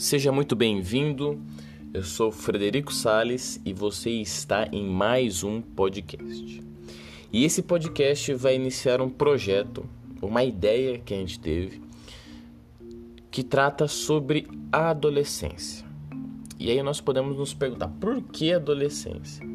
Seja 0.00 0.32
muito 0.32 0.56
bem-vindo. 0.56 1.38
Eu 1.92 2.02
sou 2.02 2.32
Frederico 2.32 2.90
Sales 2.90 3.60
e 3.66 3.72
você 3.74 4.10
está 4.10 4.66
em 4.72 4.84
mais 4.84 5.44
um 5.44 5.60
podcast. 5.60 6.62
E 7.32 7.44
esse 7.44 7.62
podcast 7.62 8.32
vai 8.32 8.54
iniciar 8.54 9.00
um 9.00 9.10
projeto, 9.10 9.84
uma 10.22 10.42
ideia 10.42 10.98
que 10.98 11.12
a 11.12 11.16
gente 11.18 11.38
teve, 11.38 11.82
que 13.30 13.42
trata 13.42 13.86
sobre 13.86 14.48
a 14.72 14.88
adolescência. 14.90 15.86
E 16.58 16.70
aí 16.70 16.82
nós 16.82 17.00
podemos 17.00 17.36
nos 17.36 17.52
perguntar 17.52 17.88
por 17.88 18.22
que 18.22 18.54
adolescência? 18.54 19.46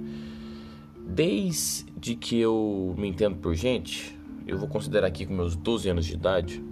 Desde 1.08 2.16
que 2.16 2.40
eu 2.40 2.96
me 2.98 3.08
entendo 3.08 3.38
por 3.38 3.56
gente, 3.56 4.15
eu 4.48 4.58
vou 4.58 4.68
considerar 4.68 5.08
aqui 5.08 5.26
com 5.26 5.34
meus 5.34 5.56
12 5.56 5.90
anos 5.90 6.06
de 6.06 6.14
idade, 6.14 6.64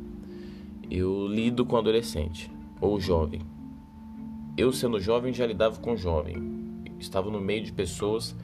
eu 0.90 1.28
lido 1.28 1.66
com 1.66 1.78
adolescente 1.78 2.52
ou 2.80 3.00
jovem 3.00 3.42
eu, 4.56 4.72
sendo 4.72 5.00
jovem, 5.00 5.34
já 5.34 5.48
lidava 5.48 5.80
com 5.80 5.98
jovem. 5.98 6.84
Estava 7.00 7.32
no 7.32 7.42
meio 7.42 7.64
de 7.64 7.72
pessoas 7.72 8.36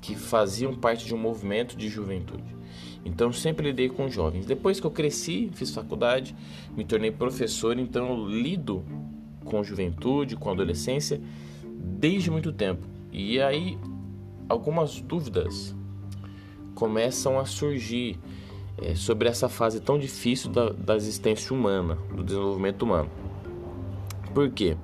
que 0.00 0.14
faziam 0.14 0.74
parte 0.74 1.04
de 1.04 1.14
um 1.14 1.18
movimento 1.18 1.76
de 1.76 1.88
juventude. 1.88 2.56
Então, 3.04 3.32
sempre 3.32 3.66
lidei 3.66 3.88
com 3.88 4.08
jovens. 4.08 4.46
Depois 4.46 4.78
que 4.78 4.86
eu 4.86 4.90
cresci, 4.90 5.50
fiz 5.52 5.74
faculdade, 5.74 6.36
me 6.76 6.84
tornei 6.84 7.10
professor, 7.10 7.76
então 7.78 8.10
eu 8.10 8.28
lido 8.28 8.84
com 9.44 9.64
juventude, 9.64 10.36
com 10.36 10.50
adolescência, 10.50 11.20
desde 11.64 12.30
muito 12.30 12.52
tempo. 12.52 12.86
E 13.12 13.40
aí, 13.40 13.76
algumas 14.48 15.00
dúvidas 15.00 15.74
começam 16.76 17.40
a 17.40 17.44
surgir 17.44 18.18
é, 18.80 18.94
sobre 18.94 19.28
essa 19.28 19.48
fase 19.48 19.80
tão 19.80 19.98
difícil 19.98 20.50
da, 20.50 20.70
da 20.70 20.96
existência 20.96 21.54
humana, 21.54 21.98
do 22.14 22.22
desenvolvimento 22.22 22.82
humano. 22.82 23.10
Por 24.34 24.50
quê? 24.50 24.76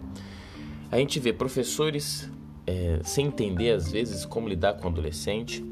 A 0.90 0.98
gente 0.98 1.18
vê 1.18 1.32
professores 1.32 2.30
é, 2.66 3.00
sem 3.04 3.26
entender 3.26 3.70
às 3.70 3.90
vezes 3.90 4.24
como 4.24 4.48
lidar 4.48 4.74
com 4.74 4.88
o 4.88 4.90
adolescente, 4.90 5.64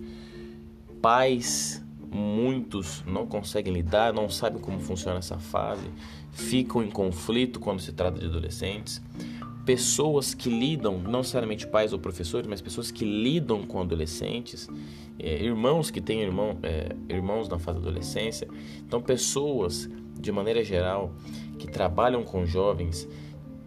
pais, 1.03 1.85
muitos 2.11 3.05
não 3.07 3.27
conseguem 3.27 3.73
lidar, 3.73 4.13
não 4.13 4.29
sabem 4.29 4.61
como 4.61 4.79
funciona 4.81 5.19
essa 5.19 5.39
fase, 5.39 5.87
ficam 6.33 6.83
em 6.83 6.91
conflito 6.91 7.59
quando 7.59 7.81
se 7.81 7.93
trata 7.93 8.19
de 8.19 8.27
adolescentes. 8.27 9.03
Pessoas 9.65 10.35
que 10.35 10.51
lidam, 10.51 10.99
não 10.99 11.21
necessariamente 11.21 11.67
pais 11.67 11.93
ou 11.93 11.99
professores, 11.99 12.47
mas 12.47 12.61
pessoas 12.61 12.91
que 12.91 13.05
lidam 13.05 13.67
com 13.67 13.81
adolescentes, 13.81 14.69
é, 15.19 15.43
irmãos 15.43 15.91
que 15.91 16.01
têm 16.01 16.21
irmão, 16.21 16.59
é, 16.63 16.95
irmãos 17.09 17.49
na 17.49 17.59
fase 17.59 17.81
da 17.81 17.89
adolescência. 17.89 18.49
Então, 18.87 19.01
pessoas, 19.01 19.89
de 20.19 20.31
maneira 20.31 20.63
geral, 20.63 21.15
que 21.59 21.67
trabalham 21.67 22.25
com 22.25 22.45
jovens, 22.45 23.09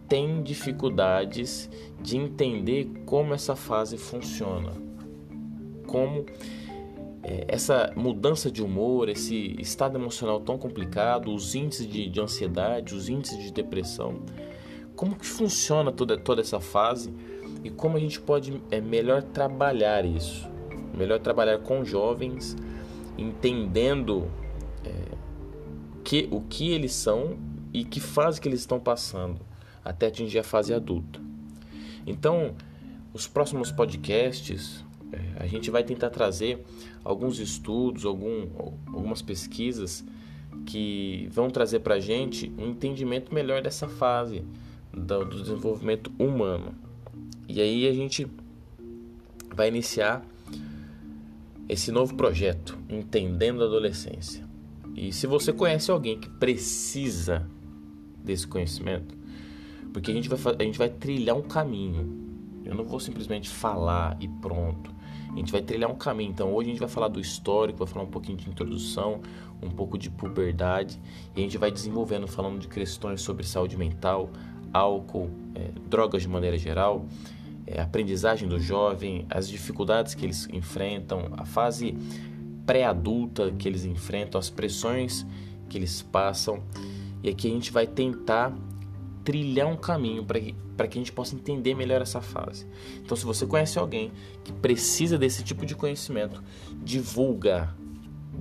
tem 0.08 0.42
dificuldades 0.42 1.68
de 2.00 2.16
entender 2.16 2.88
como 3.04 3.34
essa 3.34 3.54
fase 3.54 3.98
funciona, 3.98 4.72
como 5.86 6.24
é, 7.22 7.44
essa 7.48 7.92
mudança 7.94 8.50
de 8.50 8.62
humor, 8.62 9.08
esse 9.08 9.54
estado 9.60 9.98
emocional 9.98 10.40
tão 10.40 10.56
complicado, 10.56 11.34
os 11.34 11.54
índices 11.54 11.86
de, 11.86 12.08
de 12.08 12.20
ansiedade, 12.20 12.94
os 12.94 13.08
índices 13.08 13.38
de 13.42 13.52
depressão, 13.52 14.22
como 14.98 15.14
que 15.14 15.24
funciona 15.24 15.92
toda, 15.92 16.18
toda 16.18 16.40
essa 16.40 16.58
fase 16.58 17.14
e 17.62 17.70
como 17.70 17.96
a 17.96 18.00
gente 18.00 18.20
pode 18.20 18.60
é, 18.68 18.80
melhor 18.80 19.22
trabalhar 19.22 20.04
isso, 20.04 20.48
melhor 20.92 21.20
trabalhar 21.20 21.58
com 21.58 21.84
jovens, 21.84 22.56
entendendo 23.16 24.28
é, 24.84 25.16
que, 26.02 26.28
o 26.32 26.40
que 26.40 26.72
eles 26.72 26.92
são 26.94 27.38
e 27.72 27.84
que 27.84 28.00
fase 28.00 28.40
que 28.40 28.48
eles 28.48 28.58
estão 28.58 28.80
passando 28.80 29.40
até 29.84 30.08
atingir 30.08 30.40
a 30.40 30.42
fase 30.42 30.74
adulta. 30.74 31.20
Então, 32.04 32.56
os 33.14 33.28
próximos 33.28 33.70
podcasts, 33.70 34.84
é, 35.12 35.44
a 35.44 35.46
gente 35.46 35.70
vai 35.70 35.84
tentar 35.84 36.10
trazer 36.10 36.64
alguns 37.04 37.38
estudos, 37.38 38.04
algum, 38.04 38.48
algumas 38.88 39.22
pesquisas 39.22 40.04
que 40.66 41.28
vão 41.30 41.50
trazer 41.50 41.78
para 41.78 41.94
a 41.94 42.00
gente 42.00 42.52
um 42.58 42.70
entendimento 42.70 43.32
melhor 43.32 43.62
dessa 43.62 43.86
fase 43.86 44.42
do, 44.92 45.24
desenvolvimento 45.24 46.12
humano. 46.18 46.74
E 47.48 47.60
aí 47.60 47.88
a 47.88 47.92
gente 47.92 48.26
vai 49.54 49.68
iniciar 49.68 50.24
esse 51.68 51.92
novo 51.92 52.14
projeto, 52.14 52.78
Entendendo 52.88 53.62
a 53.62 53.66
Adolescência. 53.66 54.46
E 54.94 55.12
se 55.12 55.26
você 55.26 55.52
conhece 55.52 55.90
alguém 55.90 56.18
que 56.18 56.28
precisa 56.28 57.48
desse 58.22 58.46
conhecimento, 58.46 59.16
porque 59.92 60.10
a 60.10 60.14
gente 60.14 60.28
vai, 60.28 60.54
a 60.58 60.62
gente 60.62 60.78
vai 60.78 60.88
trilhar 60.88 61.36
um 61.36 61.42
caminho. 61.42 62.28
Eu 62.64 62.74
não 62.74 62.84
vou 62.84 63.00
simplesmente 63.00 63.48
falar 63.48 64.16
e 64.20 64.28
pronto. 64.28 64.94
A 65.32 65.36
gente 65.36 65.52
vai 65.52 65.62
trilhar 65.62 65.90
um 65.90 65.94
caminho. 65.94 66.30
Então 66.30 66.52
hoje 66.52 66.68
a 66.68 66.72
gente 66.72 66.80
vai 66.80 66.88
falar 66.88 67.08
do 67.08 67.20
histórico, 67.20 67.78
vai 67.78 67.86
falar 67.86 68.04
um 68.04 68.10
pouquinho 68.10 68.36
de 68.36 68.48
introdução, 68.48 69.20
um 69.62 69.70
pouco 69.70 69.96
de 69.96 70.10
puberdade. 70.10 71.00
E 71.34 71.40
a 71.40 71.42
gente 71.42 71.56
vai 71.58 71.70
desenvolvendo, 71.70 72.26
falando 72.26 72.58
de 72.58 72.68
questões 72.68 73.20
sobre 73.20 73.44
saúde 73.46 73.76
mental, 73.76 74.30
álcool, 74.72 75.30
é, 75.54 75.70
drogas 75.88 76.22
de 76.22 76.28
maneira 76.28 76.56
geral, 76.56 77.06
é, 77.66 77.80
aprendizagem 77.80 78.48
do 78.48 78.58
jovem, 78.58 79.26
as 79.28 79.48
dificuldades 79.48 80.14
que 80.14 80.24
eles 80.24 80.48
enfrentam, 80.52 81.28
a 81.36 81.44
fase 81.44 81.96
pré-adulta 82.64 83.50
que 83.52 83.68
eles 83.68 83.84
enfrentam, 83.84 84.38
as 84.38 84.50
pressões 84.50 85.26
que 85.68 85.78
eles 85.78 86.02
passam. 86.02 86.62
E 87.22 87.28
aqui 87.28 87.48
a 87.48 87.50
gente 87.50 87.72
vai 87.72 87.86
tentar 87.86 88.54
trilhar 89.24 89.66
um 89.66 89.76
caminho 89.76 90.24
para 90.24 90.40
que, 90.40 90.54
que 90.54 90.82
a 90.82 90.88
gente 90.88 91.12
possa 91.12 91.34
entender 91.34 91.74
melhor 91.74 92.00
essa 92.00 92.20
fase. 92.20 92.66
Então, 93.04 93.16
se 93.16 93.26
você 93.26 93.46
conhece 93.46 93.78
alguém 93.78 94.10
que 94.42 94.52
precisa 94.52 95.18
desse 95.18 95.44
tipo 95.44 95.66
de 95.66 95.74
conhecimento, 95.74 96.42
divulga, 96.82 97.74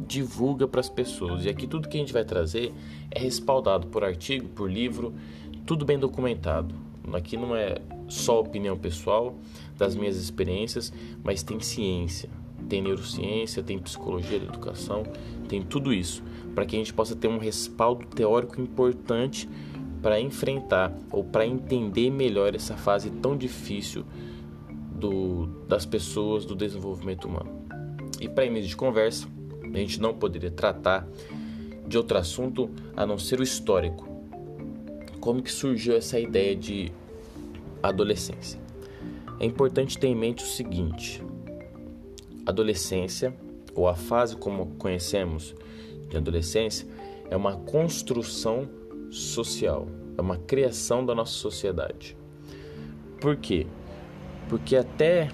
divulga 0.08 0.66
para 0.66 0.80
as 0.80 0.90
pessoas. 0.90 1.44
E 1.44 1.50
aqui 1.50 1.68
tudo 1.68 1.90
que 1.90 1.98
a 1.98 2.00
gente 2.00 2.14
vai 2.14 2.24
trazer 2.24 2.74
é 3.12 3.20
respaldado 3.20 3.88
por 3.88 4.04
artigo, 4.04 4.48
por 4.50 4.72
livro, 4.72 5.14
tudo 5.68 5.84
bem 5.84 6.00
documentado. 6.00 6.74
Aqui 7.14 7.36
não 7.36 7.54
é 7.54 7.76
só 8.08 8.40
opinião 8.40 8.78
pessoal 8.78 9.36
das 9.78 9.96
minhas 9.96 10.16
experiências, 10.16 10.94
mas 11.22 11.44
tem 11.44 11.60
ciência, 11.60 12.30
tem 12.70 12.82
neurociência, 12.82 13.62
tem 13.62 13.78
psicologia 13.78 14.40
da 14.40 14.46
educação, 14.46 15.04
tem 15.50 15.62
tudo 15.62 15.94
isso, 15.94 16.24
para 16.56 16.66
que 16.66 16.76
a 16.76 16.80
gente 16.80 16.94
possa 16.94 17.18
ter 17.18 17.28
um 17.28 17.38
respaldo 17.38 18.06
teórico 18.08 18.62
importante 18.62 19.48
para 20.02 20.20
enfrentar 20.22 20.94
ou 21.12 21.24
para 21.24 21.46
entender 21.46 22.10
melhor 22.10 22.56
essa 22.56 22.78
fase 22.78 23.10
tão 23.10 23.36
difícil 23.36 24.06
do, 24.92 25.48
das 25.68 25.86
pessoas 25.86 26.46
do 26.46 26.56
desenvolvimento 26.56 27.28
humano. 27.28 27.68
E 28.22 28.30
para 28.30 28.46
início 28.46 28.70
de 28.70 28.78
conversa, 28.78 29.28
a 29.62 29.78
gente 29.78 30.00
não 30.00 30.14
poderia 30.14 30.50
tratar 30.50 31.06
de 31.86 31.98
outro 31.98 32.18
assunto 32.18 32.70
a 32.96 33.06
não 33.06 33.18
ser 33.18 33.40
o 33.42 33.44
histórico. 33.44 34.17
Como 35.20 35.42
que 35.42 35.52
surgiu 35.52 35.96
essa 35.96 36.20
ideia 36.20 36.56
de 36.56 36.92
adolescência? 37.82 38.60
É 39.40 39.46
importante 39.46 39.98
ter 39.98 40.08
em 40.08 40.16
mente 40.16 40.44
o 40.44 40.48
seguinte: 40.48 41.24
adolescência, 42.46 43.36
ou 43.76 43.88
a 43.88 43.96
fase 43.96 44.36
como 44.36 44.76
conhecemos 44.78 45.56
de 46.10 46.18
adolescência, 46.18 46.88
é 47.30 47.36
uma 47.36 47.58
construção 47.58 48.68
social, 49.12 49.88
é 50.18 50.22
uma 50.22 50.38
criação 50.38 51.06
da 51.06 51.14
nossa 51.14 51.34
sociedade. 51.34 52.18
Por 53.20 53.36
quê? 53.36 53.68
Porque 54.50 54.76
até 54.76 55.30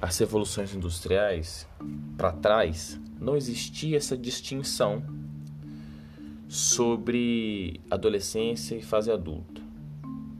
as 0.00 0.18
revoluções 0.18 0.74
industriais 0.74 1.66
para 2.16 2.32
trás 2.32 3.00
não 3.20 3.36
existia 3.36 3.96
essa 3.96 4.16
distinção 4.16 5.02
sobre 6.54 7.80
adolescência 7.90 8.76
e 8.76 8.82
fase 8.82 9.10
adulta. 9.10 9.60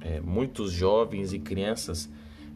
É, 0.00 0.20
muitos 0.20 0.70
jovens 0.70 1.32
e 1.32 1.38
crianças, 1.38 2.08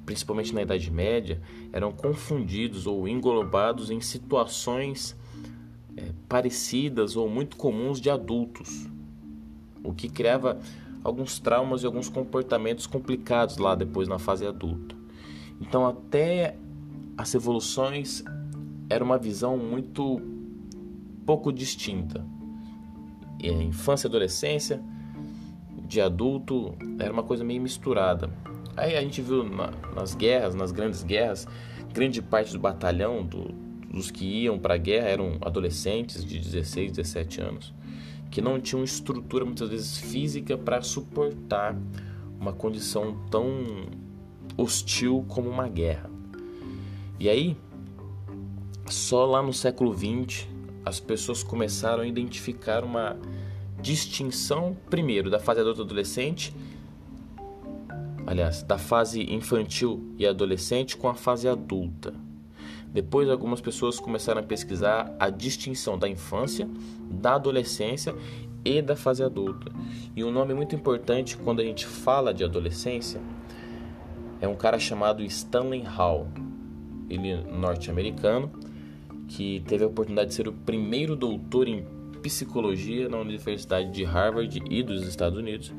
principalmente 0.06 0.54
na 0.54 0.62
Idade 0.62 0.90
Média, 0.90 1.40
eram 1.72 1.90
confundidos 1.90 2.86
ou 2.86 3.08
englobados 3.08 3.90
em 3.90 4.00
situações 4.00 5.16
é, 5.96 6.12
parecidas 6.28 7.16
ou 7.16 7.28
muito 7.28 7.56
comuns 7.56 8.00
de 8.00 8.10
adultos 8.10 8.86
o 9.82 9.92
que 9.92 10.08
criava 10.08 10.60
alguns 11.02 11.38
traumas 11.38 11.82
e 11.82 11.86
alguns 11.86 12.08
comportamentos 12.08 12.86
complicados 12.86 13.56
lá 13.56 13.74
depois 13.74 14.08
na 14.08 14.18
fase 14.18 14.46
adulta. 14.46 14.94
Então, 15.60 15.86
até 15.86 16.56
as 17.16 17.34
evoluções 17.34 18.22
era 18.90 19.02
uma 19.02 19.18
visão 19.18 19.56
muito 19.56 20.20
pouco 21.24 21.52
distinta. 21.52 22.24
A 23.42 23.62
infância 23.62 24.06
e 24.06 24.08
adolescência, 24.08 24.82
de 25.86 26.00
adulto, 26.00 26.74
era 26.98 27.12
uma 27.12 27.22
coisa 27.22 27.44
meio 27.44 27.62
misturada. 27.62 28.30
Aí 28.76 28.96
a 28.96 29.00
gente 29.00 29.22
viu 29.22 29.42
na, 29.42 29.72
nas 29.94 30.14
guerras, 30.14 30.54
nas 30.54 30.70
grandes 30.70 31.02
guerras, 31.02 31.46
grande 31.92 32.20
parte 32.20 32.52
do 32.52 32.58
batalhão 32.58 33.24
do, 33.24 33.54
dos 33.92 34.10
que 34.10 34.24
iam 34.24 34.58
para 34.58 34.74
a 34.74 34.78
guerra 34.78 35.08
eram 35.08 35.38
adolescentes 35.40 36.24
de 36.24 36.38
16, 36.38 36.92
17 36.92 37.40
anos, 37.40 37.74
que 38.30 38.40
não 38.40 38.60
tinham 38.60 38.84
estrutura 38.84 39.44
muitas 39.44 39.68
vezes 39.68 39.98
física 39.98 40.56
para 40.56 40.82
suportar 40.82 41.76
uma 42.38 42.52
condição 42.52 43.16
tão 43.30 43.86
hostil 44.56 45.24
como 45.28 45.48
uma 45.48 45.68
guerra. 45.68 46.10
E 47.18 47.28
aí, 47.28 47.56
só 48.86 49.24
lá 49.26 49.42
no 49.42 49.52
século 49.52 49.92
XX, 49.96 50.46
as 50.88 50.98
pessoas 50.98 51.42
começaram 51.42 52.02
a 52.02 52.06
identificar 52.06 52.82
uma 52.82 53.16
distinção, 53.80 54.76
primeiro, 54.88 55.30
da 55.30 55.38
fase 55.38 55.60
adulto-adolescente, 55.60 56.54
aliás, 58.26 58.62
da 58.62 58.78
fase 58.78 59.22
infantil 59.32 60.14
e 60.18 60.26
adolescente 60.26 60.96
com 60.96 61.08
a 61.08 61.14
fase 61.14 61.46
adulta. 61.46 62.14
Depois, 62.90 63.28
algumas 63.28 63.60
pessoas 63.60 64.00
começaram 64.00 64.40
a 64.40 64.44
pesquisar 64.44 65.14
a 65.20 65.28
distinção 65.28 65.98
da 65.98 66.08
infância, 66.08 66.66
da 67.10 67.34
adolescência 67.34 68.14
e 68.64 68.80
da 68.80 68.96
fase 68.96 69.22
adulta. 69.22 69.70
E 70.16 70.24
um 70.24 70.30
nome 70.30 70.54
muito 70.54 70.74
importante 70.74 71.36
quando 71.36 71.60
a 71.60 71.64
gente 71.64 71.86
fala 71.86 72.32
de 72.32 72.42
adolescência 72.42 73.20
é 74.40 74.48
um 74.48 74.56
cara 74.56 74.78
chamado 74.78 75.22
Stanley 75.22 75.82
Hall. 75.82 76.28
Ele 77.10 77.30
é 77.30 77.36
norte-americano 77.42 78.50
que 79.28 79.60
teve 79.66 79.84
a 79.84 79.86
oportunidade 79.86 80.30
de 80.30 80.34
ser 80.34 80.48
o 80.48 80.52
primeiro 80.52 81.14
doutor 81.14 81.68
em 81.68 81.84
psicologia 82.22 83.08
na 83.08 83.18
Universidade 83.18 83.90
de 83.92 84.02
Harvard 84.02 84.62
e 84.68 84.82
dos 84.82 85.06
Estados 85.06 85.38
Unidos. 85.38 85.72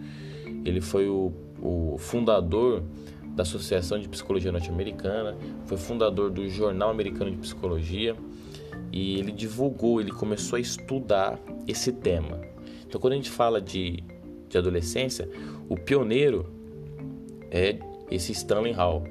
Ele 0.63 0.79
foi 0.79 1.09
o, 1.09 1.33
o 1.61 1.97
fundador 1.97 2.83
da 3.35 3.43
Associação 3.43 3.99
de 3.99 4.07
Psicologia 4.07 4.51
Norte-Americana, 4.51 5.37
foi 5.65 5.77
fundador 5.77 6.29
do 6.29 6.47
Jornal 6.47 6.89
Americano 6.89 7.31
de 7.31 7.37
Psicologia 7.37 8.15
e 8.91 9.19
ele 9.19 9.31
divulgou, 9.31 9.99
ele 9.99 10.11
começou 10.11 10.57
a 10.57 10.59
estudar 10.59 11.39
esse 11.67 11.91
tema. 11.91 12.39
Então, 12.87 12.99
quando 12.99 13.13
a 13.13 13.15
gente 13.15 13.29
fala 13.29 13.61
de, 13.61 14.03
de 14.47 14.57
adolescência, 14.57 15.29
o 15.67 15.75
pioneiro 15.75 16.51
é 17.51 17.77
esse 18.09 18.31
Stanley 18.31 18.73
Hall, 18.73 19.03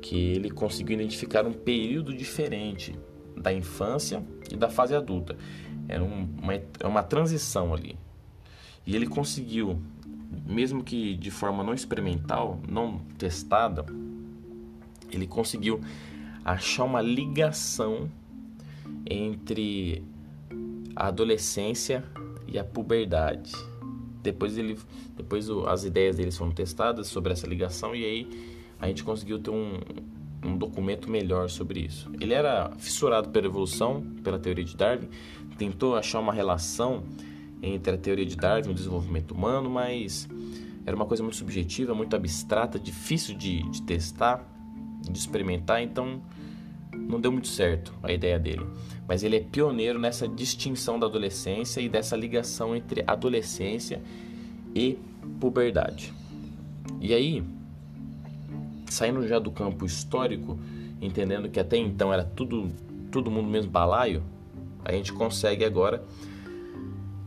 que 0.00 0.16
ele 0.16 0.50
conseguiu 0.50 0.94
identificar 0.94 1.46
um 1.46 1.52
período 1.52 2.14
diferente 2.14 2.94
da 3.40 3.52
infância 3.52 4.22
e 4.50 4.56
da 4.56 4.68
fase 4.68 4.94
adulta. 4.94 5.36
Era 5.88 6.04
um, 6.04 6.28
uma, 6.40 6.54
é 6.54 6.86
uma 6.86 7.02
transição 7.02 7.74
ali. 7.74 7.98
E 8.86 8.94
ele 8.94 9.06
conseguiu, 9.06 9.80
mesmo 10.46 10.84
que 10.84 11.16
de 11.16 11.30
forma 11.30 11.62
não 11.62 11.74
experimental, 11.74 12.60
não 12.68 12.98
testada, 13.18 13.84
ele 15.10 15.26
conseguiu 15.26 15.80
achar 16.44 16.84
uma 16.84 17.00
ligação 17.00 18.10
entre 19.06 20.04
a 20.94 21.08
adolescência 21.08 22.04
e 22.46 22.58
a 22.58 22.64
puberdade. 22.64 23.52
Depois 24.22 24.58
ele, 24.58 24.78
depois 25.16 25.48
as 25.66 25.84
ideias 25.84 26.16
deles 26.16 26.36
foram 26.36 26.52
testadas 26.52 27.08
sobre 27.08 27.32
essa 27.32 27.46
ligação 27.46 27.94
e 27.94 28.04
aí 28.04 28.30
a 28.78 28.86
gente 28.86 29.02
conseguiu 29.02 29.38
ter 29.38 29.50
um, 29.50 29.78
um 30.44 30.56
documento 30.56 31.10
melhor 31.10 31.48
sobre 31.50 31.80
isso. 31.80 32.10
Ele 32.20 32.32
era 32.32 32.70
fissurado 32.78 33.28
pela 33.28 33.46
evolução, 33.46 34.02
pela 34.22 34.38
teoria 34.38 34.64
de 34.64 34.76
Darwin, 34.76 35.08
tentou 35.58 35.96
achar 35.96 36.20
uma 36.20 36.32
relação 36.32 37.02
entre 37.62 37.94
a 37.94 37.98
teoria 37.98 38.24
de 38.24 38.36
Darwin 38.36 38.68
e 38.68 38.70
o 38.70 38.74
desenvolvimento 38.74 39.32
humano, 39.32 39.68
mas 39.68 40.28
era 40.86 40.96
uma 40.96 41.04
coisa 41.04 41.22
muito 41.22 41.36
subjetiva, 41.36 41.94
muito 41.94 42.16
abstrata, 42.16 42.78
difícil 42.78 43.36
de, 43.36 43.62
de 43.70 43.82
testar, 43.82 44.42
de 45.02 45.18
experimentar, 45.18 45.82
então 45.82 46.22
não 46.92 47.20
deu 47.20 47.30
muito 47.30 47.48
certo 47.48 47.92
a 48.02 48.10
ideia 48.10 48.38
dele. 48.38 48.66
Mas 49.06 49.22
ele 49.22 49.36
é 49.36 49.40
pioneiro 49.40 49.98
nessa 49.98 50.26
distinção 50.26 50.98
da 50.98 51.06
adolescência 51.06 51.80
e 51.80 51.88
dessa 51.88 52.16
ligação 52.16 52.74
entre 52.74 53.04
adolescência 53.06 54.00
e 54.74 54.98
puberdade. 55.38 56.12
E 57.00 57.12
aí, 57.12 57.44
saindo 58.92 59.26
já 59.26 59.38
do 59.38 59.50
campo 59.50 59.86
histórico, 59.86 60.58
entendendo 61.00 61.48
que 61.48 61.58
até 61.58 61.76
então 61.76 62.12
era 62.12 62.24
tudo 62.24 62.70
todo 63.10 63.30
mundo 63.30 63.48
mesmo 63.48 63.70
balaio, 63.70 64.22
a 64.84 64.92
gente 64.92 65.12
consegue 65.12 65.64
agora 65.64 66.04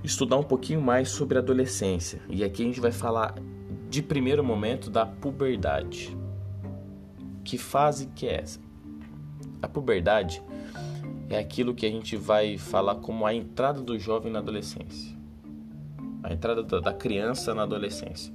estudar 0.03 0.37
um 0.37 0.43
pouquinho 0.43 0.81
mais 0.81 1.09
sobre 1.09 1.37
a 1.37 1.41
adolescência. 1.41 2.21
E 2.29 2.43
aqui 2.43 2.63
a 2.63 2.65
gente 2.65 2.79
vai 2.79 2.91
falar 2.91 3.35
de 3.89 4.01
primeiro 4.01 4.43
momento 4.43 4.89
da 4.89 5.05
puberdade. 5.05 6.17
Que 7.43 7.57
fase 7.57 8.07
que 8.15 8.27
é 8.27 8.41
essa? 8.41 8.59
A 9.61 9.67
puberdade 9.67 10.41
é 11.29 11.37
aquilo 11.37 11.73
que 11.73 11.85
a 11.85 11.89
gente 11.89 12.15
vai 12.15 12.57
falar 12.57 12.95
como 12.95 13.25
a 13.25 13.33
entrada 13.33 13.81
do 13.81 13.97
jovem 13.99 14.31
na 14.31 14.39
adolescência. 14.39 15.15
A 16.21 16.33
entrada 16.33 16.63
da 16.63 16.93
criança 16.93 17.53
na 17.53 17.63
adolescência. 17.63 18.33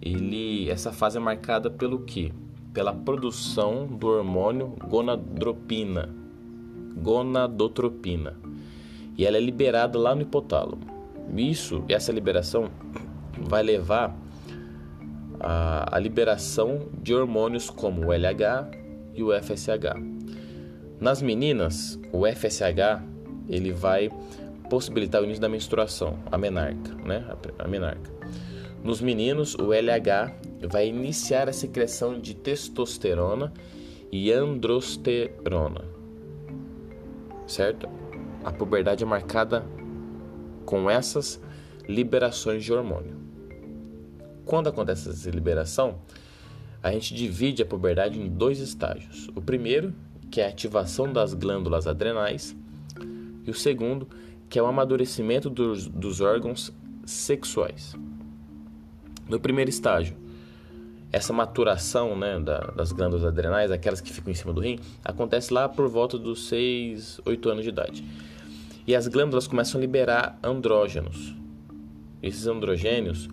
Ele, 0.00 0.70
essa 0.70 0.92
fase 0.92 1.16
é 1.16 1.20
marcada 1.20 1.70
pelo 1.70 2.00
que? 2.00 2.32
Pela 2.72 2.94
produção 2.94 3.86
do 3.86 4.06
hormônio 4.08 4.74
gonadotropina. 4.88 6.08
Gonadotropina. 6.96 8.36
E 9.16 9.26
ela 9.26 9.36
é 9.36 9.40
liberada 9.40 9.98
lá 9.98 10.14
no 10.14 10.22
hipotálamo. 10.22 10.82
Isso, 11.36 11.84
essa 11.88 12.12
liberação 12.12 12.70
vai 13.48 13.62
levar 13.62 14.16
à 15.40 15.98
liberação 15.98 16.88
de 17.02 17.14
hormônios 17.14 17.70
como 17.70 18.06
o 18.06 18.12
LH 18.12 18.70
e 19.14 19.22
o 19.22 19.30
FSH. 19.32 20.18
Nas 21.00 21.22
meninas, 21.22 21.98
o 22.12 22.26
FSH 22.26 23.02
ele 23.48 23.72
vai 23.72 24.10
possibilitar 24.68 25.22
o 25.22 25.24
início 25.24 25.40
da 25.40 25.48
menstruação, 25.48 26.18
a 26.30 26.36
menarca, 26.36 26.94
né? 27.04 27.24
A 27.58 27.68
menarca. 27.68 28.10
Nos 28.88 29.02
meninos, 29.02 29.54
o 29.54 29.70
LH 29.70 30.32
vai 30.66 30.88
iniciar 30.88 31.46
a 31.46 31.52
secreção 31.52 32.18
de 32.18 32.32
testosterona 32.32 33.52
e 34.10 34.32
androsterona. 34.32 35.84
Certo? 37.46 37.86
A 38.42 38.50
puberdade 38.50 39.04
é 39.04 39.06
marcada 39.06 39.62
com 40.64 40.88
essas 40.88 41.38
liberações 41.86 42.64
de 42.64 42.72
hormônio. 42.72 43.14
Quando 44.46 44.70
acontece 44.70 45.10
essa 45.10 45.28
liberação, 45.28 45.98
a 46.82 46.90
gente 46.90 47.14
divide 47.14 47.60
a 47.60 47.66
puberdade 47.66 48.18
em 48.18 48.26
dois 48.26 48.58
estágios. 48.58 49.28
O 49.36 49.42
primeiro 49.42 49.92
que 50.30 50.40
é 50.40 50.46
a 50.46 50.48
ativação 50.48 51.12
das 51.12 51.34
glândulas 51.34 51.86
adrenais, 51.86 52.56
e 53.44 53.50
o 53.50 53.54
segundo, 53.54 54.08
que 54.48 54.58
é 54.58 54.62
o 54.62 54.66
amadurecimento 54.66 55.50
dos, 55.50 55.86
dos 55.86 56.22
órgãos 56.22 56.72
sexuais. 57.04 57.94
No 59.28 59.38
primeiro 59.38 59.68
estágio, 59.68 60.16
essa 61.10 61.32
maturação 61.32 62.16
né, 62.16 62.38
da, 62.38 62.58
das 62.58 62.92
glândulas 62.92 63.24
adrenais, 63.24 63.70
aquelas 63.70 64.00
que 64.00 64.12
ficam 64.12 64.30
em 64.30 64.34
cima 64.34 64.52
do 64.52 64.60
rim, 64.60 64.78
acontece 65.04 65.52
lá 65.52 65.68
por 65.68 65.88
volta 65.88 66.18
dos 66.18 66.48
6, 66.48 67.20
8 67.24 67.48
anos 67.48 67.64
de 67.64 67.70
idade. 67.70 68.04
E 68.86 68.94
as 68.94 69.06
glândulas 69.06 69.46
começam 69.46 69.78
a 69.78 69.80
liberar 69.80 70.38
andrógenos. 70.42 71.34
Esses 72.22 72.46
androgênios 72.46 73.28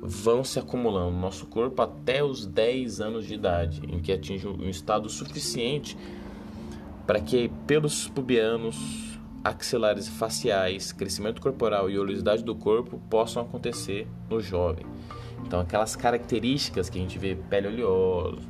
vão 0.00 0.44
se 0.44 0.58
acumulando 0.58 1.12
no 1.12 1.20
nosso 1.20 1.46
corpo 1.46 1.80
até 1.82 2.22
os 2.22 2.46
10 2.46 3.00
anos 3.00 3.26
de 3.26 3.34
idade, 3.34 3.82
em 3.88 4.00
que 4.00 4.12
atinge 4.12 4.46
um 4.46 4.68
estado 4.68 5.08
suficiente 5.08 5.96
para 7.06 7.20
que 7.20 7.50
pelos 7.66 8.08
pubianos, 8.08 8.76
axilares 9.42 10.08
faciais, 10.08 10.92
crescimento 10.92 11.40
corporal 11.40 11.90
e 11.90 11.98
oleosidade 11.98 12.42
do 12.42 12.54
corpo 12.54 13.00
possam 13.10 13.42
acontecer 13.42 14.06
no 14.28 14.40
jovem. 14.40 14.86
Então, 15.46 15.60
aquelas 15.60 15.94
características 15.94 16.88
que 16.88 16.98
a 16.98 17.00
gente 17.00 17.18
vê 17.18 17.34
pele 17.34 17.68
oleosa, 17.68 18.42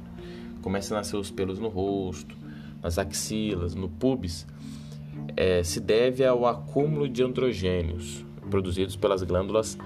começa 0.62 0.94
a 0.94 0.98
nascer 0.98 1.16
os 1.16 1.30
pelos 1.30 1.58
no 1.58 1.68
rosto, 1.68 2.36
nas 2.82 2.98
axilas, 2.98 3.74
no 3.74 3.88
pubis, 3.88 4.46
é, 5.36 5.62
se 5.62 5.80
deve 5.80 6.24
ao 6.24 6.46
acúmulo 6.46 7.08
de 7.08 7.22
androgênios 7.22 8.24
produzidos 8.50 8.96
pelas 8.96 9.22
glândulas 9.22 9.76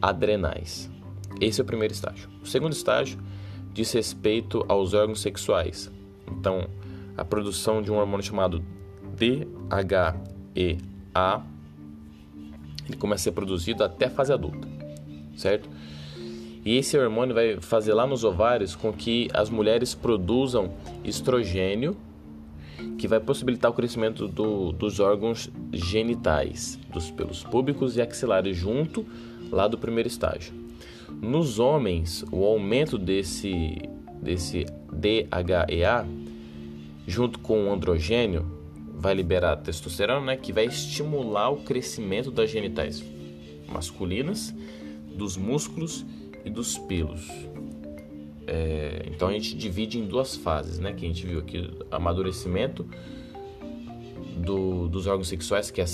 adrenais. 0.00 0.90
Esse 1.40 1.60
é 1.60 1.64
o 1.64 1.66
primeiro 1.66 1.92
estágio. 1.92 2.28
O 2.42 2.46
segundo 2.46 2.72
estágio 2.72 3.18
diz 3.72 3.90
respeito 3.92 4.64
aos 4.68 4.92
órgãos 4.92 5.20
sexuais. 5.20 5.90
Então, 6.28 6.68
a 7.16 7.24
produção 7.24 7.82
de 7.82 7.90
um 7.90 7.96
hormônio 7.96 8.24
chamado 8.24 8.62
DHEA 9.16 10.14
ele 12.88 12.96
começa 12.98 13.22
a 13.22 13.24
ser 13.24 13.32
produzido 13.32 13.84
até 13.84 14.06
a 14.06 14.10
fase 14.10 14.32
adulta, 14.32 14.66
certo? 15.36 15.68
E 16.64 16.76
esse 16.76 16.96
hormônio 16.96 17.34
vai 17.34 17.60
fazer 17.60 17.92
lá 17.92 18.06
nos 18.06 18.22
ovários 18.22 18.76
com 18.76 18.92
que 18.92 19.28
as 19.34 19.50
mulheres 19.50 19.94
produzam 19.94 20.72
estrogênio, 21.02 21.96
que 22.98 23.08
vai 23.08 23.18
possibilitar 23.18 23.70
o 23.70 23.74
crescimento 23.74 24.28
do, 24.28 24.72
dos 24.72 25.00
órgãos 25.00 25.50
genitais, 25.72 26.78
dos 26.92 27.10
pelos 27.10 27.42
púbicos 27.42 27.96
e 27.96 28.02
axilares, 28.02 28.56
junto 28.56 29.04
lá 29.50 29.66
do 29.66 29.76
primeiro 29.76 30.08
estágio. 30.08 30.54
Nos 31.20 31.58
homens, 31.58 32.24
o 32.30 32.44
aumento 32.44 32.96
desse, 32.96 33.88
desse 34.20 34.66
DHEA 34.92 36.06
junto 37.06 37.38
com 37.38 37.66
o 37.66 37.72
androgênio, 37.72 38.46
vai 38.94 39.14
liberar 39.14 39.56
testosterona, 39.56 40.24
né, 40.24 40.36
que 40.36 40.52
vai 40.52 40.66
estimular 40.66 41.50
o 41.50 41.56
crescimento 41.58 42.30
das 42.30 42.50
genitais 42.50 43.02
masculinas, 43.68 44.54
dos 45.16 45.36
músculos 45.36 46.06
e 46.44 46.50
dos 46.50 46.78
pelos. 46.78 47.28
É, 48.46 49.04
então 49.06 49.28
a 49.28 49.32
gente 49.32 49.56
divide 49.56 49.98
em 49.98 50.06
duas 50.06 50.36
fases, 50.36 50.78
né? 50.78 50.92
Que 50.92 51.04
a 51.04 51.08
gente 51.08 51.26
viu 51.26 51.38
aqui 51.38 51.70
amadurecimento 51.90 52.86
do, 54.36 54.88
dos 54.88 55.06
órgãos 55.06 55.28
sexuais, 55.28 55.70
que 55.70 55.80
é, 55.80 55.84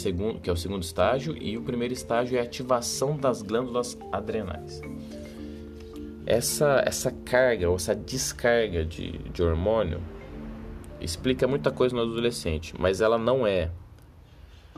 que 0.42 0.50
é 0.50 0.52
o 0.52 0.56
segundo 0.56 0.82
estágio, 0.82 1.36
e 1.40 1.56
o 1.56 1.62
primeiro 1.62 1.92
estágio 1.92 2.36
é 2.36 2.40
a 2.40 2.44
ativação 2.44 3.16
das 3.16 3.42
glândulas 3.42 3.98
adrenais. 4.10 4.80
Essa, 6.24 6.82
essa 6.84 7.10
carga 7.10 7.68
ou 7.68 7.76
essa 7.76 7.94
descarga 7.94 8.84
de, 8.84 9.12
de 9.18 9.42
hormônio 9.42 10.00
explica 11.00 11.46
muita 11.46 11.70
coisa 11.70 11.94
no 11.94 12.02
adolescente, 12.02 12.74
mas 12.78 13.00
ela 13.00 13.18
não 13.18 13.46
é 13.46 13.70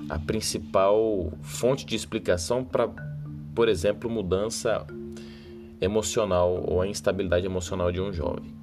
a 0.08 0.18
principal 0.18 1.32
fonte 1.42 1.84
de 1.84 1.96
explicação 1.96 2.64
para, 2.64 2.88
por 3.54 3.68
exemplo, 3.68 4.08
mudança 4.08 4.86
emocional 5.80 6.62
ou 6.66 6.80
a 6.80 6.86
instabilidade 6.86 7.46
emocional 7.46 7.90
de 7.90 8.00
um 8.00 8.12
jovem. 8.12 8.54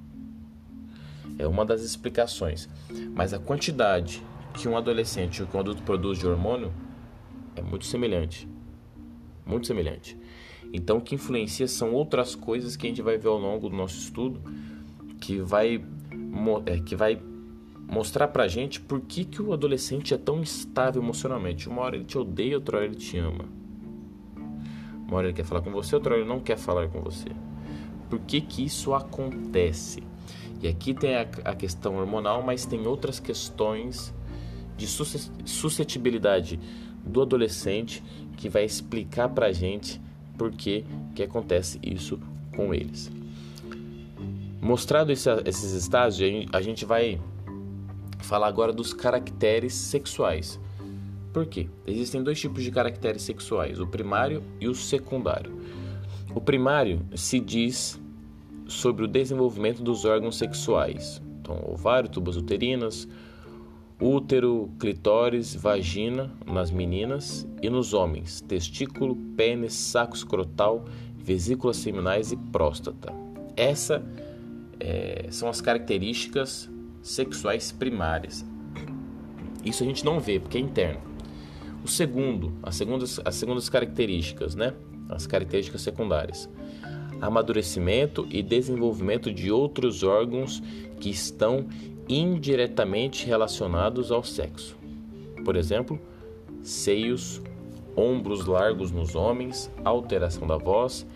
É 1.38 1.46
uma 1.46 1.64
das 1.64 1.82
explicações, 1.82 2.68
mas 3.14 3.32
a 3.32 3.38
quantidade 3.38 4.22
que 4.54 4.68
um 4.68 4.76
adolescente 4.76 5.42
ou 5.42 5.48
que 5.48 5.56
um 5.56 5.60
adulto 5.60 5.82
produz 5.82 6.18
de 6.18 6.26
hormônio 6.26 6.72
é 7.54 7.62
muito 7.62 7.86
semelhante. 7.86 8.48
Muito 9.46 9.66
semelhante. 9.66 10.16
Então, 10.72 10.98
o 10.98 11.00
que 11.00 11.14
influencia 11.14 11.66
são 11.66 11.92
outras 11.94 12.34
coisas 12.34 12.76
que 12.76 12.86
a 12.86 12.90
gente 12.90 13.00
vai 13.02 13.16
ver 13.16 13.28
ao 13.28 13.38
longo 13.38 13.68
do 13.68 13.76
nosso 13.76 13.98
estudo, 13.98 14.40
que 15.20 15.40
vai, 15.40 15.82
é, 16.66 16.78
que 16.80 16.94
vai 16.94 17.20
mostrar 17.90 18.28
pra 18.28 18.46
gente 18.46 18.80
por 18.80 19.00
que, 19.00 19.24
que 19.24 19.40
o 19.40 19.52
adolescente 19.52 20.12
é 20.12 20.18
tão 20.18 20.40
instável 20.40 21.02
emocionalmente. 21.02 21.68
Uma 21.68 21.82
hora 21.82 21.96
ele 21.96 22.04
te 22.04 22.18
odeia, 22.18 22.56
outra 22.56 22.76
hora 22.78 22.86
ele 22.86 22.96
te 22.96 23.16
ama. 23.16 23.46
Uma 25.08 25.16
hora 25.16 25.28
ele 25.28 25.34
quer 25.34 25.44
falar 25.44 25.62
com 25.62 25.70
você, 25.70 25.94
outra 25.94 26.12
hora 26.12 26.20
ele 26.20 26.28
não 26.28 26.38
quer 26.38 26.58
falar 26.58 26.86
com 26.88 27.00
você. 27.00 27.30
Por 28.10 28.20
que, 28.20 28.42
que 28.42 28.62
isso 28.64 28.92
acontece? 28.92 30.02
E 30.62 30.68
aqui 30.68 30.92
tem 30.92 31.16
a, 31.16 31.26
a 31.44 31.54
questão 31.54 31.96
hormonal, 31.96 32.42
mas 32.42 32.66
tem 32.66 32.86
outras 32.86 33.18
questões 33.18 34.14
de 34.76 34.86
suscetibilidade 34.86 36.60
do 37.04 37.22
adolescente 37.22 38.04
que 38.36 38.48
vai 38.48 38.64
explicar 38.64 39.30
pra 39.30 39.50
gente 39.50 40.00
por 40.36 40.52
que, 40.52 40.84
que 41.14 41.22
acontece 41.22 41.80
isso 41.82 42.20
com 42.54 42.74
eles. 42.74 43.10
Mostrado 44.60 45.10
esse, 45.10 45.30
esses 45.46 45.72
estágios, 45.72 46.46
a 46.52 46.60
gente 46.60 46.84
vai 46.84 47.20
falar 48.18 48.48
agora 48.48 48.72
dos 48.72 48.92
caracteres 48.92 49.72
sexuais. 49.74 50.60
Por 51.38 51.46
quê? 51.46 51.68
Existem 51.86 52.20
dois 52.20 52.40
tipos 52.40 52.64
de 52.64 52.70
caracteres 52.72 53.22
sexuais, 53.22 53.78
o 53.78 53.86
primário 53.86 54.42
e 54.60 54.66
o 54.66 54.74
secundário. 54.74 55.56
O 56.34 56.40
primário 56.40 57.00
se 57.14 57.38
diz 57.38 57.96
sobre 58.66 59.04
o 59.04 59.06
desenvolvimento 59.06 59.80
dos 59.80 60.04
órgãos 60.04 60.36
sexuais, 60.36 61.22
então 61.40 61.56
ovário, 61.68 62.10
tubas 62.10 62.36
uterinas, 62.36 63.06
útero, 64.00 64.68
clitóris, 64.80 65.54
vagina 65.54 66.28
nas 66.44 66.72
meninas 66.72 67.46
e 67.62 67.70
nos 67.70 67.94
homens, 67.94 68.40
testículo, 68.40 69.14
pênis, 69.36 69.74
saco 69.74 70.16
escrotal, 70.16 70.86
vesículas 71.16 71.76
seminais 71.76 72.32
e 72.32 72.36
próstata. 72.36 73.14
Essas 73.56 74.02
é, 74.80 75.28
são 75.30 75.48
as 75.48 75.60
características 75.60 76.68
sexuais 77.00 77.70
primárias. 77.70 78.44
Isso 79.64 79.84
a 79.84 79.86
gente 79.86 80.04
não 80.04 80.18
vê 80.18 80.40
porque 80.40 80.58
é 80.58 80.60
interno. 80.60 81.07
O 81.84 81.88
segundo, 81.88 82.52
as 82.62 82.76
segundas, 82.76 83.20
as 83.24 83.34
segundas 83.34 83.68
características, 83.68 84.54
né? 84.54 84.74
As 85.08 85.26
características 85.26 85.80
secundárias. 85.82 86.48
Amadurecimento 87.20 88.26
e 88.30 88.42
desenvolvimento 88.42 89.32
de 89.32 89.50
outros 89.50 90.02
órgãos 90.02 90.62
que 91.00 91.10
estão 91.10 91.66
indiretamente 92.08 93.26
relacionados 93.26 94.10
ao 94.10 94.22
sexo. 94.22 94.76
Por 95.44 95.56
exemplo, 95.56 95.98
seios, 96.62 97.40
ombros 97.96 98.46
largos 98.46 98.90
nos 98.90 99.14
homens, 99.14 99.70
alteração 99.84 100.46
da 100.46 100.56
voz, 100.56 101.06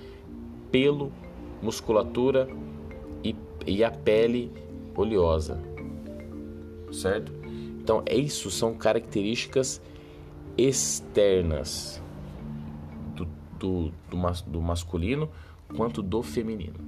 pelo, 0.70 1.12
musculatura 1.60 2.48
e, 3.22 3.36
e 3.66 3.84
a 3.84 3.90
pele 3.90 4.50
oleosa. 4.96 5.60
Certo? 6.90 7.32
Então, 7.80 8.02
isso 8.10 8.50
são 8.50 8.74
características 8.74 9.80
externas 10.56 12.02
do, 13.14 13.24
do, 13.58 13.92
do, 14.10 14.42
do 14.46 14.60
masculino 14.60 15.30
quanto 15.74 16.02
do 16.02 16.22
feminino. 16.22 16.78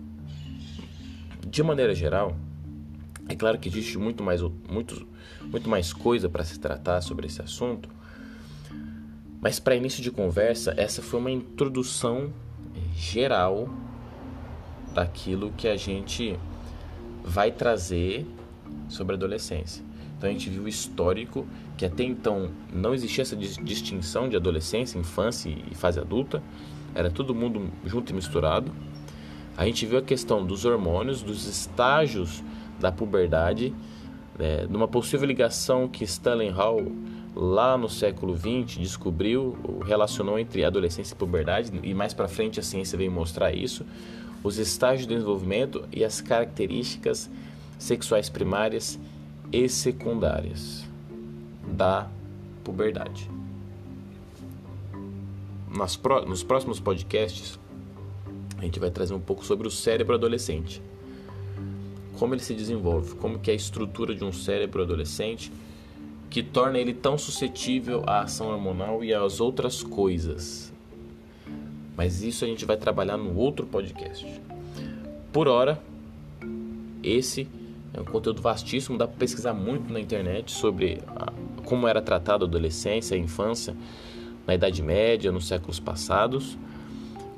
De 1.46 1.62
maneira 1.62 1.94
geral, 1.94 2.36
é 3.28 3.34
claro 3.34 3.58
que 3.58 3.68
existe 3.68 3.96
muito 3.98 4.22
mais, 4.22 4.42
muito, 4.42 5.06
muito 5.42 5.68
mais 5.68 5.92
coisa 5.92 6.28
para 6.28 6.44
se 6.44 6.58
tratar 6.58 7.00
sobre 7.00 7.26
esse 7.26 7.40
assunto, 7.40 7.88
mas 9.40 9.60
para 9.60 9.76
início 9.76 10.02
de 10.02 10.10
conversa, 10.10 10.74
essa 10.76 11.02
foi 11.02 11.20
uma 11.20 11.30
introdução 11.30 12.32
geral 12.94 13.68
daquilo 14.94 15.52
que 15.52 15.68
a 15.68 15.76
gente 15.76 16.38
vai 17.22 17.50
trazer 17.50 18.26
sobre 18.88 19.14
a 19.14 19.16
adolescência. 19.16 19.84
Então 20.24 20.30
a 20.30 20.32
gente 20.32 20.48
viu 20.48 20.62
o 20.62 20.68
histórico 20.68 21.46
que 21.76 21.84
até 21.84 22.02
então 22.02 22.48
não 22.72 22.94
existia 22.94 23.20
essa 23.20 23.36
distinção 23.36 24.26
de 24.26 24.34
adolescência, 24.36 24.98
infância 24.98 25.50
e 25.50 25.74
fase 25.74 26.00
adulta, 26.00 26.42
era 26.94 27.10
todo 27.10 27.34
mundo 27.34 27.68
junto 27.84 28.10
e 28.10 28.14
misturado. 28.14 28.72
A 29.54 29.66
gente 29.66 29.84
viu 29.84 29.98
a 29.98 30.02
questão 30.02 30.42
dos 30.42 30.64
hormônios, 30.64 31.20
dos 31.20 31.46
estágios 31.46 32.42
da 32.80 32.90
puberdade, 32.90 33.74
né, 34.38 34.66
numa 34.66 34.88
possível 34.88 35.26
ligação 35.26 35.86
que 35.86 36.04
Stanley 36.04 36.48
Hall, 36.48 36.90
lá 37.36 37.76
no 37.76 37.90
século 37.90 38.34
XX, 38.34 38.78
descobriu, 38.78 39.58
relacionou 39.84 40.38
entre 40.38 40.64
adolescência 40.64 41.12
e 41.12 41.18
puberdade, 41.18 41.70
e 41.82 41.92
mais 41.92 42.14
para 42.14 42.28
frente 42.28 42.58
a 42.58 42.62
ciência 42.62 42.96
veio 42.96 43.12
mostrar 43.12 43.52
isso, 43.52 43.84
os 44.42 44.56
estágios 44.56 45.06
de 45.06 45.12
desenvolvimento 45.12 45.84
e 45.92 46.02
as 46.02 46.22
características 46.22 47.30
sexuais 47.78 48.30
primárias 48.30 48.98
e 49.52 49.68
secundárias 49.68 50.84
da 51.66 52.08
puberdade. 52.62 53.30
Nas 55.68 55.98
nos 56.26 56.42
próximos 56.42 56.80
podcasts, 56.80 57.58
a 58.58 58.62
gente 58.62 58.78
vai 58.78 58.90
trazer 58.90 59.14
um 59.14 59.20
pouco 59.20 59.44
sobre 59.44 59.66
o 59.66 59.70
cérebro 59.70 60.14
adolescente 60.14 60.80
como 62.18 62.34
ele 62.34 62.42
se 62.42 62.54
desenvolve, 62.54 63.14
como 63.16 63.38
que 63.38 63.50
é 63.50 63.52
a 63.52 63.56
estrutura 63.56 64.14
de 64.14 64.24
um 64.24 64.32
cérebro 64.32 64.82
adolescente 64.82 65.52
que 66.30 66.42
torna 66.42 66.78
ele 66.78 66.94
tão 66.94 67.16
suscetível 67.16 68.02
à 68.06 68.22
ação 68.22 68.48
hormonal 68.48 69.04
e 69.04 69.12
às 69.12 69.40
outras 69.40 69.82
coisas. 69.82 70.72
Mas 71.96 72.22
isso 72.22 72.44
a 72.44 72.48
gente 72.48 72.64
vai 72.64 72.76
trabalhar 72.76 73.16
no 73.16 73.36
outro 73.36 73.66
podcast. 73.66 74.26
Por 75.32 75.46
hora, 75.46 75.80
esse 77.02 77.46
é 77.94 78.00
um 78.00 78.04
conteúdo 78.04 78.42
vastíssimo, 78.42 78.98
dá 78.98 79.06
para 79.06 79.16
pesquisar 79.16 79.54
muito 79.54 79.92
na 79.92 80.00
internet 80.00 80.52
sobre 80.52 81.00
a, 81.06 81.32
como 81.64 81.88
era 81.88 82.02
tratada 82.02 82.44
a 82.44 82.48
adolescência, 82.48 83.16
a 83.16 83.18
infância 83.18 83.74
na 84.46 84.54
Idade 84.54 84.82
Média, 84.82 85.32
nos 85.32 85.46
séculos 85.46 85.80
passados 85.80 86.58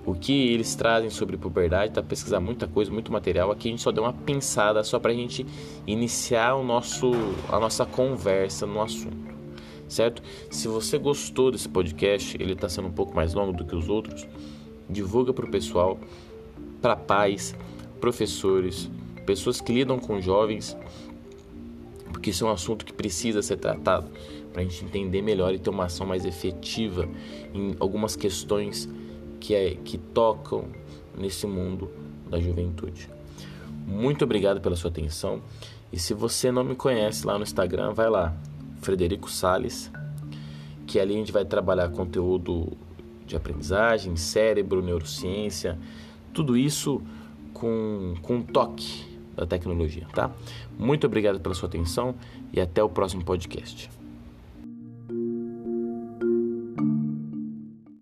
o 0.07 0.15
que 0.15 0.53
eles 0.53 0.77
trazem 0.77 1.11
sobre 1.11 1.37
puberdade, 1.37 1.93
tá 1.93 2.01
pesquisar 2.01 2.39
muita 2.39 2.69
coisa, 2.69 2.93
muito 2.93 3.13
material. 3.13 3.51
Aqui 3.51 3.69
a 3.69 3.71
gente 3.73 3.83
só 3.83 3.91
deu 3.91 4.05
uma 4.05 4.13
pensada 4.13 4.85
só 4.85 5.01
para 5.01 5.11
a 5.11 5.15
gente 5.15 5.45
iniciar 5.85 6.55
o 6.55 6.63
nosso, 6.63 7.11
a 7.49 7.59
nossa 7.59 7.85
conversa 7.85 8.67
no 8.67 8.81
assunto, 8.81 9.35
certo? 9.89 10.23
Se 10.49 10.69
você 10.69 10.97
gostou 10.97 11.51
desse 11.51 11.69
podcast, 11.69 12.41
ele 12.41 12.53
está 12.53 12.69
sendo 12.69 12.87
um 12.87 12.93
pouco 12.93 13.17
mais 13.17 13.35
longo 13.35 13.53
do 13.53 13.65
que 13.65 13.75
os 13.75 13.89
outros, 13.89 14.29
divulga 14.89 15.33
para 15.33 15.45
o 15.45 15.51
pessoal, 15.51 15.99
para 16.81 16.95
pais, 16.95 17.57
professores, 18.01 18.89
pessoas 19.27 19.61
que 19.61 19.73
lidam 19.73 19.99
com 19.99 20.21
jovens, 20.21 20.77
porque 22.13 22.31
isso 22.31 22.45
é 22.45 22.49
um 22.49 22.53
assunto 22.53 22.85
que 22.85 22.93
precisa 22.93 23.43
ser 23.43 23.57
tratado 23.57 24.09
para 24.53 24.63
a 24.63 24.65
gente 24.65 24.85
entender 24.85 25.21
melhor 25.21 25.53
e 25.53 25.59
ter 25.59 25.69
uma 25.69 25.85
ação 25.85 26.07
mais 26.07 26.25
efetiva 26.25 27.07
em 27.53 27.77
algumas 27.79 28.17
questões 28.17 28.89
que, 29.39 29.55
é, 29.55 29.75
que 29.85 29.99
tocam 29.99 30.65
nesse 31.19 31.47
mundo 31.47 31.91
da 32.31 32.41
juventude. 32.41 33.11
Muito 33.87 34.25
obrigado 34.25 34.61
pela 34.61 34.77
sua 34.77 34.91
atenção. 34.91 35.43
E 35.93 35.99
se 35.99 36.15
você 36.15 36.51
não 36.51 36.65
me 36.65 36.75
conhece 36.75 37.27
lá 37.27 37.37
no 37.37 37.45
Instagram, 37.45 37.93
vai 37.93 38.09
lá, 38.09 38.35
Frederico 38.81 39.31
Sales, 39.31 39.91
que 40.87 40.99
ali 40.99 41.15
a 41.15 41.19
gente 41.19 41.33
vai 41.33 41.45
trabalhar 41.45 41.91
conteúdo 41.91 42.73
de 43.27 43.37
aprendizagem, 43.37 44.17
cérebro, 44.17 44.83
neurociência, 44.83 45.79
tudo 46.33 46.57
isso 46.57 47.03
com, 47.53 48.15
com 48.23 48.41
toque 48.43 49.16
da 49.37 49.47
tecnologia, 49.47 50.07
tá? 50.15 50.31
Muito 50.79 51.07
obrigado 51.07 51.39
pela 51.39 51.55
sua 51.55 51.69
atenção 51.69 52.15
e 52.53 52.61
até 52.61 52.83
o 52.83 52.89
próximo 52.89 53.25
podcast. 53.25 53.91